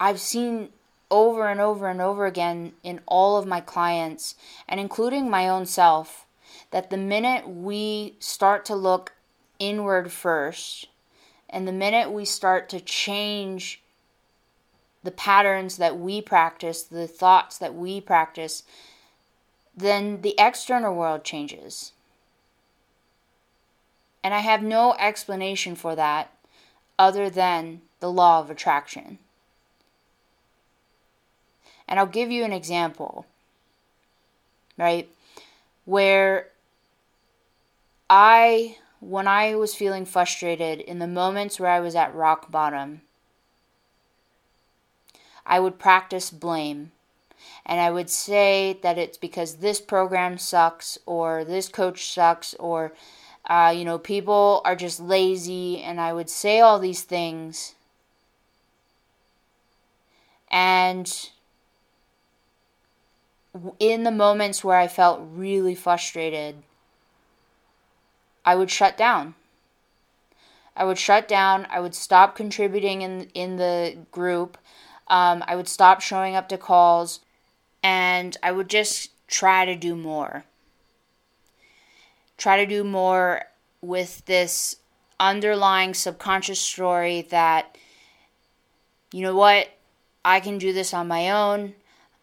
I've 0.00 0.20
seen 0.20 0.70
over 1.10 1.48
and 1.48 1.60
over 1.60 1.88
and 1.88 2.00
over 2.00 2.26
again 2.26 2.72
in 2.82 3.00
all 3.06 3.36
of 3.36 3.46
my 3.46 3.60
clients, 3.60 4.34
and 4.68 4.78
including 4.78 5.30
my 5.30 5.48
own 5.48 5.66
self, 5.66 6.26
that 6.70 6.90
the 6.90 6.96
minute 6.96 7.48
we 7.48 8.14
start 8.18 8.64
to 8.66 8.74
look 8.74 9.14
inward 9.58 10.12
first, 10.12 10.88
and 11.48 11.66
the 11.66 11.72
minute 11.72 12.10
we 12.12 12.24
start 12.24 12.68
to 12.68 12.80
change 12.80 13.82
the 15.02 15.10
patterns 15.10 15.78
that 15.78 15.98
we 15.98 16.20
practice, 16.20 16.82
the 16.82 17.06
thoughts 17.06 17.56
that 17.58 17.74
we 17.74 18.00
practice, 18.00 18.64
then 19.74 20.20
the 20.20 20.34
external 20.38 20.94
world 20.94 21.24
changes. 21.24 21.92
And 24.22 24.34
I 24.34 24.40
have 24.40 24.62
no 24.62 24.94
explanation 24.98 25.74
for 25.74 25.94
that 25.94 26.32
other 26.98 27.30
than 27.30 27.82
the 28.00 28.10
law 28.10 28.40
of 28.40 28.50
attraction. 28.50 29.18
And 31.86 31.98
I'll 31.98 32.06
give 32.06 32.30
you 32.30 32.44
an 32.44 32.52
example, 32.52 33.26
right? 34.76 35.08
Where 35.84 36.48
I, 38.10 38.76
when 39.00 39.26
I 39.26 39.54
was 39.54 39.74
feeling 39.74 40.04
frustrated 40.04 40.80
in 40.80 40.98
the 40.98 41.06
moments 41.06 41.58
where 41.58 41.70
I 41.70 41.80
was 41.80 41.94
at 41.94 42.14
rock 42.14 42.50
bottom, 42.50 43.02
I 45.46 45.60
would 45.60 45.78
practice 45.78 46.30
blame. 46.30 46.92
And 47.64 47.80
I 47.80 47.90
would 47.90 48.10
say 48.10 48.78
that 48.82 48.98
it's 48.98 49.16
because 49.16 49.56
this 49.56 49.80
program 49.80 50.38
sucks, 50.38 50.98
or 51.06 51.44
this 51.44 51.68
coach 51.68 52.12
sucks, 52.12 52.54
or, 52.54 52.92
uh, 53.48 53.72
you 53.74 53.84
know, 53.84 53.98
people 53.98 54.60
are 54.64 54.76
just 54.76 55.00
lazy. 55.00 55.80
And 55.80 56.00
I 56.00 56.12
would 56.12 56.28
say 56.28 56.60
all 56.60 56.78
these 56.78 57.02
things. 57.02 57.74
And 60.50 61.30
in 63.78 64.04
the 64.04 64.10
moments 64.10 64.62
where 64.62 64.78
I 64.78 64.88
felt 64.88 65.20
really 65.32 65.74
frustrated, 65.74 66.56
I 68.44 68.54
would 68.54 68.70
shut 68.70 68.96
down. 68.96 69.34
I 70.76 70.84
would 70.84 70.98
shut 70.98 71.26
down. 71.26 71.66
I 71.70 71.80
would 71.80 71.94
stop 71.94 72.36
contributing 72.36 73.02
in 73.02 73.28
in 73.34 73.56
the 73.56 73.98
group. 74.12 74.56
Um, 75.08 75.42
I 75.46 75.56
would 75.56 75.68
stop 75.68 76.00
showing 76.00 76.36
up 76.36 76.48
to 76.50 76.58
calls, 76.58 77.20
and 77.82 78.36
I 78.42 78.52
would 78.52 78.68
just 78.68 79.10
try 79.26 79.64
to 79.64 79.74
do 79.74 79.96
more. 79.96 80.44
Try 82.38 82.56
to 82.56 82.66
do 82.66 82.84
more 82.84 83.42
with 83.82 84.24
this 84.24 84.76
underlying 85.20 85.92
subconscious 85.92 86.60
story 86.60 87.22
that, 87.30 87.76
you 89.12 89.22
know 89.22 89.36
what, 89.36 89.68
I 90.24 90.40
can 90.40 90.58
do 90.58 90.72
this 90.72 90.94
on 90.94 91.08
my 91.08 91.30
own. 91.30 91.74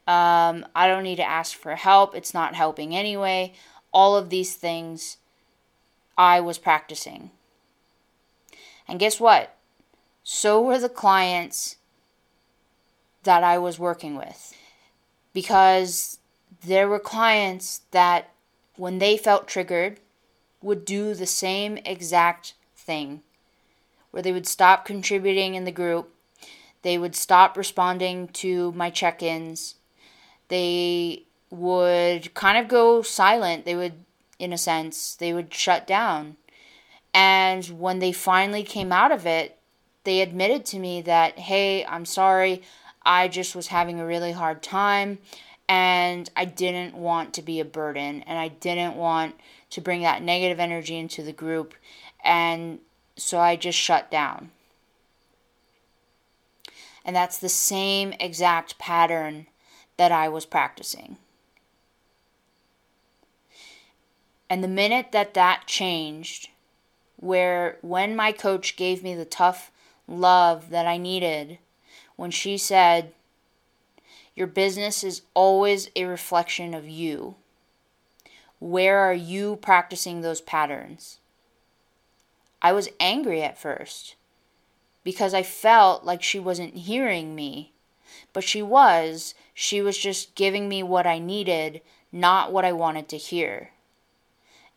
Um, 0.08 0.66
I 0.76 0.88
don't 0.88 1.04
need 1.04 1.18
to 1.18 1.30
ask 1.30 1.58
for 1.58 1.76
help. 1.76 2.16
It's 2.16 2.34
not 2.34 2.56
helping 2.56 2.96
anyway. 2.96 3.54
All 3.92 4.16
of 4.16 4.30
these 4.30 4.56
things 4.56 5.18
I 6.18 6.40
was 6.40 6.58
practicing. 6.58 7.32
And 8.88 9.00
guess 9.00 9.20
what? 9.20 9.56
So 10.24 10.62
were 10.62 10.80
the 10.80 10.90
clients 10.90 11.78
that 13.24 13.44
I 13.44 13.58
was 13.58 13.80
working 13.80 14.16
with. 14.16 14.54
Because 15.34 16.20
there 16.64 16.88
were 16.88 17.00
clients 17.00 17.82
that, 17.92 18.32
when 18.76 19.00
they 19.00 19.18
felt 19.18 19.48
triggered, 19.48 20.00
would 20.66 20.84
do 20.84 21.14
the 21.14 21.28
same 21.28 21.78
exact 21.86 22.56
thing. 22.76 23.22
Where 24.10 24.24
they 24.24 24.32
would 24.32 24.48
stop 24.48 24.84
contributing 24.84 25.54
in 25.54 25.64
the 25.64 25.72
group, 25.72 26.12
they 26.82 26.98
would 26.98 27.16
stop 27.16 27.56
responding 27.56 28.30
to 28.30 28.72
my 28.72 28.90
check 28.90 29.22
ins, 29.22 29.76
they 30.48 31.24
would 31.50 32.34
kind 32.34 32.58
of 32.58 32.68
go 32.68 33.02
silent. 33.02 33.66
They 33.66 33.76
would, 33.76 33.94
in 34.40 34.54
a 34.54 34.58
sense, 34.58 35.16
they 35.16 35.34
would 35.34 35.54
shut 35.54 35.88
down. 35.88 36.38
And 37.14 37.66
when 37.80 38.00
they 38.00 38.12
finally 38.12 38.64
came 38.64 38.92
out 38.92 39.12
of 39.12 39.26
it, 39.26 39.58
they 40.04 40.22
admitted 40.22 40.66
to 40.68 40.80
me 40.80 41.02
that, 41.04 41.40
hey, 41.40 41.86
I'm 41.86 42.06
sorry, 42.06 42.62
I 43.04 43.28
just 43.28 43.56
was 43.56 43.68
having 43.68 44.00
a 44.00 44.06
really 44.06 44.32
hard 44.32 44.62
time 44.62 45.20
and 45.68 46.30
I 46.36 46.46
didn't 46.46 46.96
want 46.96 47.34
to 47.36 47.42
be 47.42 47.60
a 47.60 47.66
burden 47.66 48.24
and 48.24 48.38
I 48.38 48.50
didn't 48.50 48.96
want 48.96 49.36
to 49.70 49.82
bring 49.82 50.02
that 50.02 50.22
negative 50.22 50.60
energy 50.60 50.98
into 50.98 51.24
the 51.24 51.34
group 51.34 51.74
and 52.24 52.80
so 53.16 53.40
I 53.40 53.56
just 53.56 53.78
shut 53.78 54.12
down. 54.12 54.52
And 57.06 57.16
that's 57.16 57.38
the 57.38 57.50
same 57.50 58.14
exact 58.20 58.78
pattern 58.80 59.48
that 59.98 60.12
I 60.12 60.28
was 60.28 60.46
practicing. 60.46 61.18
And 64.50 64.64
the 64.64 64.68
minute 64.68 65.12
that 65.12 65.34
that 65.36 65.68
changed, 65.68 66.50
where 67.18 67.78
when 67.82 68.16
my 68.16 68.32
coach 68.32 68.76
gave 68.76 69.04
me 69.04 69.16
the 69.16 69.26
tough 69.26 69.72
love 70.08 70.70
that 70.72 70.88
I 70.88 70.98
needed, 70.98 71.60
when 72.16 72.32
she 72.32 72.58
said, 72.58 73.14
Your 74.36 74.48
business 74.48 75.04
is 75.04 75.22
always 75.34 75.90
a 75.96 76.06
reflection 76.06 76.74
of 76.74 76.90
you. 76.90 77.36
Where 78.60 79.00
are 79.00 79.14
you 79.14 79.58
practicing 79.58 80.22
those 80.22 80.42
patterns? 80.42 81.20
I 82.62 82.72
was 82.72 82.90
angry 83.00 83.44
at 83.44 83.58
first 83.58 84.16
because 85.04 85.34
I 85.34 85.44
felt 85.44 86.04
like 86.04 86.24
she 86.24 86.40
wasn't 86.40 86.76
hearing 86.76 87.36
me. 87.36 87.72
But 88.34 88.44
she 88.44 88.62
was. 88.62 89.36
She 89.54 89.82
was 89.82 89.98
just 89.98 90.36
giving 90.36 90.68
me 90.68 90.84
what 90.84 91.08
I 91.08 91.20
needed, 91.20 91.82
not 92.12 92.52
what 92.52 92.66
I 92.66 92.72
wanted 92.72 93.08
to 93.10 93.18
hear. 93.18 93.72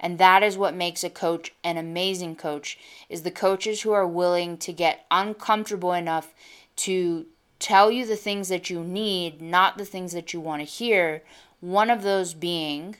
And 0.01 0.19
that 0.19 0.43
is 0.43 0.57
what 0.57 0.75
makes 0.75 1.03
a 1.03 1.11
coach 1.11 1.53
an 1.64 1.77
amazing 1.77 2.37
coach 2.37 2.79
is 3.09 3.23
the 3.23 3.31
coaches 3.33 3.83
who 3.83 3.93
are 3.93 4.07
willing 4.07 4.57
to 4.59 4.73
get 4.73 5.07
uncomfortable 5.11 5.93
enough 5.93 6.33
to 6.77 7.27
tell 7.59 7.91
you 7.91 8.07
the 8.07 8.17
things 8.17 8.49
that 8.49 8.71
you 8.71 8.85
need, 8.85 9.43
not 9.43 9.77
the 9.77 9.85
things 9.85 10.12
that 10.12 10.33
you 10.33 10.41
want 10.41 10.61
to 10.61 10.64
hear. 10.64 11.23
One 11.61 11.91
of 11.91 12.03
those 12.03 12.35
being 12.35 12.97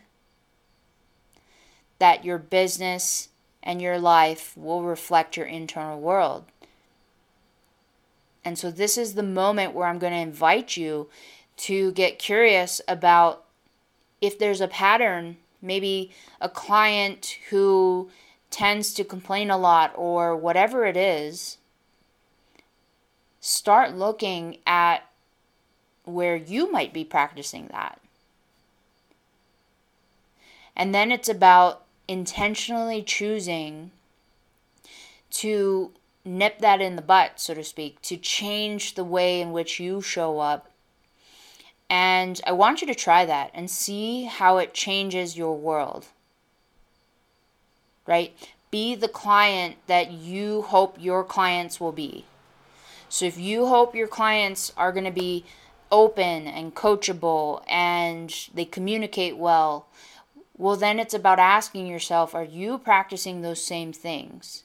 that 1.99 2.25
your 2.25 2.39
business 2.39 3.29
and 3.63 3.83
your 3.83 3.99
life 3.99 4.57
will 4.57 4.83
reflect 4.83 5.37
your 5.37 5.47
internal 5.47 6.01
world. 6.01 6.45
And 8.45 8.59
so, 8.59 8.71
this 8.71 8.97
is 8.97 9.15
the 9.15 9.23
moment 9.23 9.75
where 9.75 9.87
I'm 9.87 9.99
going 9.99 10.13
to 10.13 10.19
invite 10.19 10.77
you 10.77 11.09
to 11.59 11.93
get 11.93 12.19
curious 12.19 12.81
about 12.89 13.45
if 14.21 14.39
there's 14.39 14.61
a 14.61 14.69
pattern, 14.69 15.37
maybe 15.61 16.13
a 16.41 16.49
client 16.49 17.39
who 17.51 18.11
tends 18.51 18.95
to 18.95 19.05
complain 19.05 19.51
a 19.51 19.59
lot 19.59 19.93
or 19.97 20.35
whatever 20.37 20.87
it 20.87 20.97
is 20.97 21.59
start 23.41 23.95
looking 23.95 24.59
at 24.67 25.09
where 26.05 26.37
you 26.37 26.71
might 26.71 26.93
be 26.93 27.05
practicing 27.05 27.69
that. 27.69 28.01
And 30.75 30.95
then 30.95 31.13
it's 31.13 31.29
about 31.29 31.85
intentionally 32.09 33.03
choosing 33.03 33.93
to 35.31 35.93
nip 36.25 36.59
that 36.59 36.81
in 36.81 36.97
the 36.97 37.03
butt, 37.03 37.39
so 37.39 37.55
to 37.55 37.63
speak, 37.63 38.01
to 38.03 38.17
change 38.17 38.95
the 38.95 39.05
way 39.05 39.41
in 39.41 39.53
which 39.53 39.79
you 39.79 40.01
show 40.01 40.41
up. 40.41 40.71
And 41.91 42.41
I 42.47 42.53
want 42.53 42.81
you 42.81 42.87
to 42.87 42.95
try 42.95 43.25
that 43.25 43.51
and 43.55 43.71
see 43.71 44.25
how 44.25 44.59
it 44.59 44.75
changes 44.75 45.37
your 45.37 45.57
world. 45.57 46.07
Right? 48.07 48.35
Be 48.71 48.95
the 48.95 49.09
client 49.09 49.77
that 49.87 50.11
you 50.11 50.63
hope 50.63 50.97
your 50.99 51.25
clients 51.25 51.81
will 51.81 51.93
be. 51.93 52.25
So 53.09 53.25
if 53.25 53.39
you 53.39 53.67
hope 53.67 53.95
your 53.95 54.09
clients 54.09 54.73
are 54.77 54.93
going 54.93 55.05
to 55.05 55.11
be 55.11 55.45
open 55.91 56.47
and 56.47 56.75
coachable 56.75 57.63
and 57.69 58.35
they 58.53 58.67
communicate 58.67 59.39
well, 59.39 59.87
well, 60.59 60.75
then 60.75 60.99
it's 60.99 61.15
about 61.15 61.39
asking 61.39 61.87
yourself 61.87 62.35
are 62.35 62.45
you 62.45 62.79
practicing 62.79 63.41
those 63.41 63.65
same 63.65 63.93
things? 63.93 64.65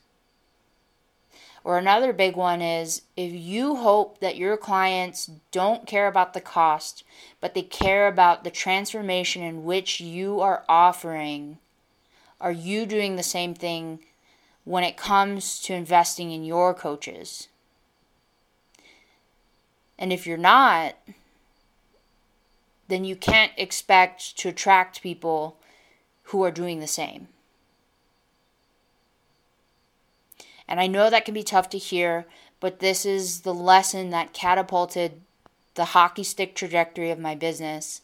Or 1.63 1.77
another 1.77 2.11
big 2.11 2.35
one 2.35 2.61
is 2.61 3.03
if 3.15 3.31
you 3.31 3.77
hope 3.77 4.19
that 4.19 4.35
your 4.35 4.57
clients 4.57 5.29
don't 5.51 5.87
care 5.87 6.07
about 6.07 6.33
the 6.33 6.41
cost, 6.41 7.05
but 7.39 7.53
they 7.53 7.61
care 7.61 8.07
about 8.07 8.43
the 8.43 8.51
transformation 8.51 9.41
in 9.43 9.63
which 9.63 10.01
you 10.01 10.41
are 10.41 10.65
offering, 10.67 11.59
are 12.41 12.51
you 12.51 12.85
doing 12.85 13.15
the 13.15 13.23
same 13.23 13.53
thing 13.53 13.99
when 14.65 14.83
it 14.83 14.97
comes 14.97 15.61
to 15.61 15.73
investing 15.73 16.31
in 16.31 16.43
your 16.43 16.73
coaches? 16.73 17.47
And 19.97 20.11
if 20.11 20.27
you're 20.27 20.37
not, 20.37 20.95
then 22.89 23.05
you 23.05 23.15
can't 23.15 23.53
expect 23.55 24.37
to 24.39 24.49
attract 24.49 25.01
people 25.01 25.57
who 26.33 26.43
are 26.43 26.51
doing 26.51 26.79
the 26.79 26.87
same. 26.87 27.27
And 30.67 30.79
I 30.79 30.87
know 30.87 31.11
that 31.11 31.25
can 31.25 31.35
be 31.35 31.43
tough 31.43 31.69
to 31.69 31.77
hear, 31.77 32.25
but 32.59 32.79
this 32.79 33.05
is 33.05 33.41
the 33.41 33.53
lesson 33.53 34.09
that 34.09 34.33
catapulted 34.33 35.21
the 35.75 35.85
hockey 35.85 36.23
stick 36.23 36.55
trajectory 36.55 37.11
of 37.11 37.19
my 37.19 37.35
business. 37.35 38.01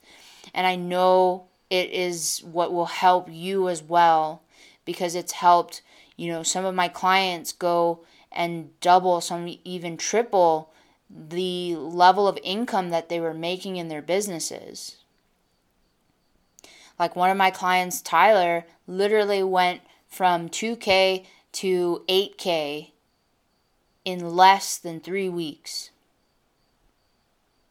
And 0.54 0.68
I 0.68 0.76
know 0.76 1.46
it 1.72 1.90
is 1.90 2.44
what 2.44 2.72
will 2.72 2.86
help 2.86 3.30
you 3.32 3.68
as 3.68 3.82
well 3.82 4.44
because 4.86 5.16
it's 5.16 5.32
helped, 5.32 5.82
you 6.16 6.32
know, 6.32 6.44
some 6.44 6.66
of 6.66 6.76
my 6.76 6.88
clients 6.88 7.52
go 7.52 8.02
and 8.32 8.80
double, 8.80 9.22
some 9.22 9.58
even 9.64 9.98
triple 9.98 10.72
the 11.10 11.76
level 11.76 12.28
of 12.28 12.38
income 12.44 12.92
that 12.92 13.10
they 13.10 13.20
were 13.20 13.34
making 13.34 13.78
in 13.78 13.88
their 13.88 14.04
businesses. 14.04 14.98
Like 17.00 17.16
one 17.16 17.30
of 17.30 17.38
my 17.38 17.50
clients, 17.50 18.02
Tyler, 18.02 18.66
literally 18.86 19.42
went 19.42 19.82
from 20.10 20.50
2K 20.50 21.26
to 21.54 22.04
8K 22.08 22.92
in 24.04 24.36
less 24.36 24.78
than 24.78 25.00
three 25.00 25.30
weeks. 25.30 25.92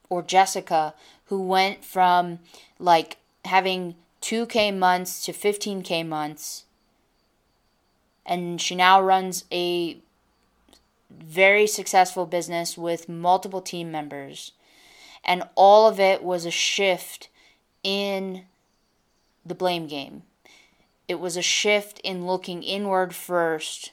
Or 0.09 0.23
Jessica, 0.23 0.95
who 1.27 1.43
went 1.43 1.85
from 1.85 2.39
like 2.79 3.19
having 3.45 3.97
2K 4.23 4.77
months 4.77 5.25
to 5.27 5.33
15K 5.33 6.07
months. 6.07 6.65
And 8.25 8.61
she 8.61 8.75
now 8.75 9.01
runs 9.01 9.45
a 9.53 9.99
very 11.11 11.67
successful 11.67 12.27
business 12.27 12.77
with 12.79 13.09
multiple 13.09 13.61
team 13.61 13.91
members. 13.91 14.53
And 15.25 15.43
all 15.55 15.87
of 15.87 16.01
it 16.01 16.23
was 16.23 16.47
a 16.47 16.51
shift 16.51 17.29
in 17.83 18.45
the 19.49 19.55
blame 19.55 19.87
game. 19.87 20.23
It 21.07 21.21
was 21.21 21.37
a 21.37 21.43
shift 21.43 22.01
in 22.01 22.27
looking 22.27 22.63
inward 22.63 23.15
first 23.15 23.93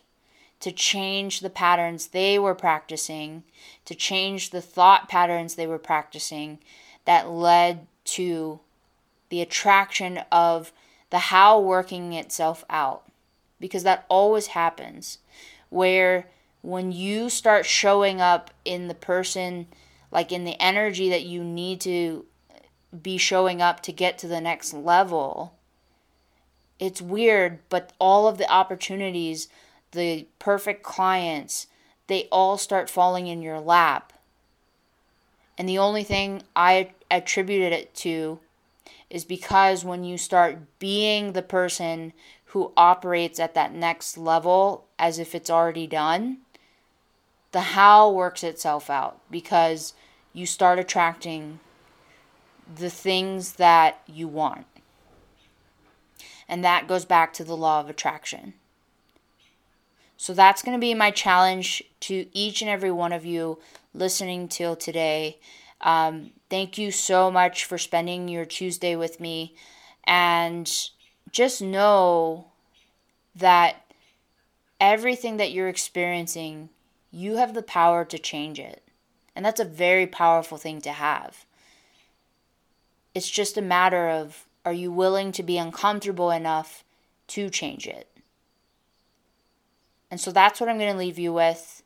to 0.59 0.71
change 0.71 1.39
the 1.39 1.49
patterns 1.49 2.07
they 2.07 2.39
were 2.39 2.55
practicing, 2.55 3.43
to 3.85 3.95
change 3.95 4.49
the 4.49 4.61
thought 4.61 5.07
patterns 5.07 5.55
they 5.55 5.67
were 5.67 5.79
practicing 5.79 6.59
that 7.05 7.29
led 7.29 7.87
to 8.03 8.59
the 9.29 9.41
attraction 9.41 10.19
of 10.31 10.71
the 11.09 11.19
how 11.19 11.59
working 11.59 12.13
itself 12.13 12.63
out. 12.69 13.03
Because 13.59 13.83
that 13.83 14.05
always 14.09 14.47
happens. 14.47 15.19
Where 15.69 16.27
when 16.61 16.91
you 16.91 17.29
start 17.29 17.65
showing 17.65 18.19
up 18.19 18.51
in 18.65 18.87
the 18.87 18.95
person, 18.95 19.67
like 20.11 20.31
in 20.31 20.45
the 20.45 20.59
energy 20.61 21.09
that 21.09 21.23
you 21.23 21.43
need 21.43 21.79
to 21.81 22.25
be 23.01 23.17
showing 23.17 23.61
up 23.61 23.81
to 23.81 23.91
get 23.91 24.17
to 24.19 24.27
the 24.27 24.41
next 24.41 24.73
level, 24.73 25.53
it's 26.79 27.01
weird, 27.01 27.59
but 27.69 27.93
all 27.99 28.27
of 28.27 28.37
the 28.37 28.51
opportunities, 28.51 29.47
the 29.91 30.27
perfect 30.39 30.83
clients, 30.83 31.67
they 32.07 32.27
all 32.31 32.57
start 32.57 32.89
falling 32.89 33.27
in 33.27 33.41
your 33.41 33.59
lap. 33.59 34.13
And 35.57 35.69
the 35.69 35.77
only 35.77 36.03
thing 36.03 36.43
I 36.55 36.91
attributed 37.09 37.71
it 37.71 37.93
to 37.95 38.39
is 39.09 39.23
because 39.23 39.85
when 39.85 40.03
you 40.03 40.17
start 40.17 40.57
being 40.79 41.31
the 41.31 41.41
person 41.41 42.11
who 42.45 42.71
operates 42.75 43.39
at 43.39 43.53
that 43.53 43.73
next 43.73 44.17
level 44.17 44.85
as 44.99 45.19
if 45.19 45.33
it's 45.33 45.49
already 45.49 45.87
done, 45.87 46.39
the 47.51 47.61
how 47.61 48.11
works 48.11 48.43
itself 48.43 48.89
out 48.89 49.19
because 49.31 49.93
you 50.33 50.45
start 50.45 50.77
attracting 50.77 51.59
the 52.73 52.89
things 52.89 53.53
that 53.53 54.01
you 54.07 54.27
want. 54.27 54.65
And 56.47 56.63
that 56.63 56.87
goes 56.87 57.05
back 57.05 57.33
to 57.33 57.43
the 57.43 57.57
law 57.57 57.79
of 57.79 57.89
attraction. 57.89 58.53
So 60.17 60.33
that's 60.33 60.61
going 60.61 60.77
to 60.77 60.81
be 60.81 60.93
my 60.93 61.11
challenge 61.11 61.83
to 62.01 62.27
each 62.33 62.61
and 62.61 62.69
every 62.69 62.91
one 62.91 63.11
of 63.11 63.25
you 63.25 63.59
listening 63.93 64.47
till 64.47 64.75
today. 64.75 65.39
Um, 65.81 66.31
thank 66.49 66.77
you 66.77 66.91
so 66.91 67.29
much 67.29 67.65
for 67.65 67.77
spending 67.77 68.27
your 68.27 68.45
Tuesday 68.45 68.95
with 68.95 69.19
me. 69.19 69.55
And 70.05 70.71
just 71.31 71.61
know 71.61 72.47
that 73.35 73.85
everything 74.79 75.37
that 75.37 75.51
you're 75.51 75.67
experiencing, 75.67 76.69
you 77.11 77.35
have 77.37 77.53
the 77.53 77.63
power 77.63 78.05
to 78.05 78.17
change 78.17 78.59
it. 78.59 78.83
And 79.35 79.43
that's 79.43 79.59
a 79.59 79.65
very 79.65 80.07
powerful 80.07 80.57
thing 80.57 80.79
to 80.81 80.91
have. 80.91 81.45
It's 83.15 83.29
just 83.29 83.57
a 83.57 83.61
matter 83.61 84.09
of 84.09 84.45
are 84.65 84.73
you 84.73 84.91
willing 84.91 85.31
to 85.31 85.43
be 85.43 85.57
uncomfortable 85.57 86.31
enough 86.31 86.83
to 87.27 87.49
change 87.49 87.87
it? 87.87 88.09
And 90.11 90.19
so 90.19 90.31
that's 90.31 90.59
what 90.59 90.69
I'm 90.69 90.77
going 90.77 90.91
to 90.91 90.97
leave 90.97 91.17
you 91.19 91.33
with. 91.33 91.83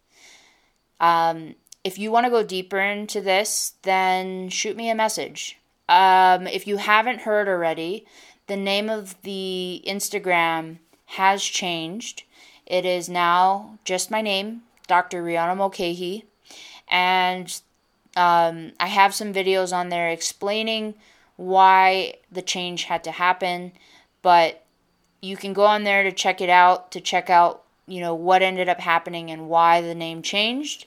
Um, 0.99 1.55
if 1.83 1.97
you 1.97 2.11
want 2.11 2.25
to 2.25 2.29
go 2.29 2.43
deeper 2.43 2.79
into 2.79 3.21
this, 3.21 3.73
then 3.83 4.49
shoot 4.49 4.75
me 4.75 4.89
a 4.89 4.95
message. 4.95 5.57
Um, 5.87 6.47
if 6.47 6.67
you 6.67 6.77
haven't 6.77 7.21
heard 7.21 7.47
already, 7.47 8.05
the 8.47 8.57
name 8.57 8.89
of 8.89 9.19
the 9.23 9.83
Instagram 9.87 10.79
has 11.05 11.43
changed. 11.43 12.23
It 12.65 12.85
is 12.85 13.09
now 13.09 13.77
just 13.85 14.11
my 14.11 14.21
name, 14.21 14.63
Dr. 14.87 15.23
Rihanna 15.23 15.57
Mulcahy. 15.57 16.25
And 16.87 17.61
um, 18.15 18.73
I 18.79 18.87
have 18.87 19.15
some 19.15 19.33
videos 19.33 19.75
on 19.75 19.89
there 19.89 20.09
explaining 20.09 20.95
why 21.39 22.13
the 22.29 22.41
change 22.41 22.83
had 22.83 23.01
to 23.01 23.11
happen. 23.11 23.71
But 24.21 24.65
you 25.21 25.37
can 25.37 25.53
go 25.53 25.63
on 25.63 25.85
there 25.85 26.03
to 26.03 26.11
check 26.11 26.41
it 26.41 26.49
out, 26.49 26.91
to 26.91 26.99
check 26.99 27.29
out, 27.29 27.63
you 27.87 28.01
know, 28.01 28.13
what 28.13 28.41
ended 28.41 28.67
up 28.67 28.81
happening 28.81 29.31
and 29.31 29.47
why 29.47 29.79
the 29.79 29.95
name 29.95 30.21
changed. 30.21 30.85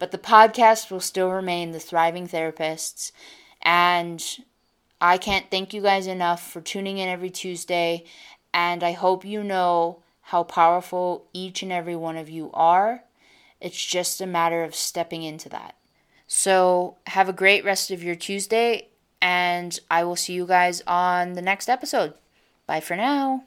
But 0.00 0.10
the 0.10 0.18
podcast 0.18 0.90
will 0.90 0.98
still 0.98 1.30
remain 1.30 1.70
The 1.70 1.78
Thriving 1.78 2.26
Therapists. 2.26 3.12
And 3.62 4.20
I 5.00 5.18
can't 5.18 5.48
thank 5.52 5.72
you 5.72 5.80
guys 5.80 6.08
enough 6.08 6.50
for 6.50 6.60
tuning 6.60 6.98
in 6.98 7.08
every 7.08 7.30
Tuesday. 7.30 8.04
And 8.52 8.82
I 8.82 8.92
hope 8.92 9.24
you 9.24 9.44
know 9.44 10.02
how 10.22 10.42
powerful 10.42 11.26
each 11.32 11.62
and 11.62 11.70
every 11.70 11.94
one 11.94 12.16
of 12.16 12.28
you 12.28 12.50
are. 12.54 13.04
It's 13.60 13.84
just 13.84 14.20
a 14.20 14.26
matter 14.26 14.64
of 14.64 14.74
stepping 14.74 15.22
into 15.22 15.48
that. 15.50 15.76
So, 16.26 16.96
have 17.08 17.28
a 17.28 17.32
great 17.32 17.64
rest 17.64 17.90
of 17.90 18.02
your 18.02 18.14
Tuesday, 18.14 18.88
and 19.22 19.78
I 19.90 20.04
will 20.04 20.16
see 20.16 20.34
you 20.34 20.46
guys 20.46 20.82
on 20.86 21.34
the 21.34 21.42
next 21.42 21.70
episode. 21.70 22.14
Bye 22.66 22.80
for 22.80 22.96
now. 22.96 23.44